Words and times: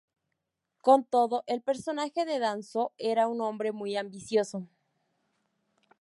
Con 0.81 1.03
todo, 1.05 1.43
el 1.45 1.61
personaje 1.61 2.25
de 2.25 2.39
Danzō 2.39 2.91
era 2.97 3.27
un 3.27 3.39
hombre 3.39 3.71
muy 3.71 3.97
ambicioso. 3.97 4.67